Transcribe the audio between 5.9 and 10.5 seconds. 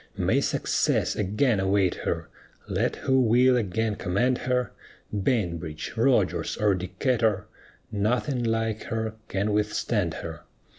Rodgers, or Decatur Nothing like her can withstand her.